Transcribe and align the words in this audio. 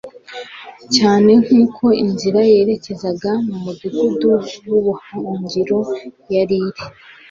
cyane 0.95 1.31
nkuko 1.43 1.85
inzira 2.03 2.39
yerekezaga 2.51 3.31
mu 3.47 3.55
mudugudu 3.63 4.31
wubuhungiro 4.69 5.79
yari 6.35 6.57
iri 6.67 6.83